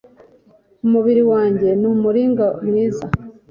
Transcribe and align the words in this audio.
umubiri 0.85 1.21
wanjye 1.31 1.67
ni 1.79 1.87
umuringa 1.93 2.47
mwiza 2.67 3.05